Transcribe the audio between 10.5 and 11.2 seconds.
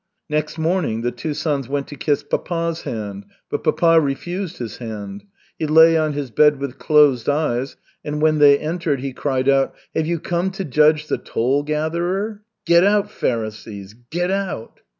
to judge the